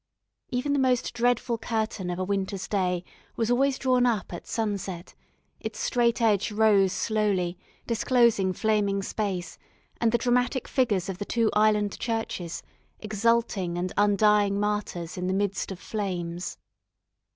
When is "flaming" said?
8.51-9.03